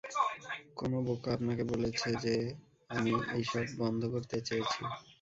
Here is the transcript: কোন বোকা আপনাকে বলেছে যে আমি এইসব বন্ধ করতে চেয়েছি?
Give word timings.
কোন 0.77 0.91
বোকা 1.05 1.29
আপনাকে 1.33 1.63
বলেছে 1.71 2.09
যে 2.23 2.35
আমি 2.89 3.13
এইসব 3.37 3.65
বন্ধ 3.79 4.01
করতে 4.13 4.37
চেয়েছি? 4.47 4.81